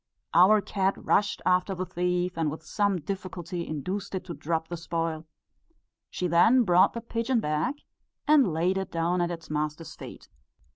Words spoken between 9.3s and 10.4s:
master's feet."